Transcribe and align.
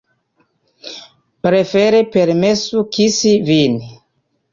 Prefere 1.47 1.99
permesu 2.15 2.81
kisi 2.97 3.35
vin. 3.51 3.77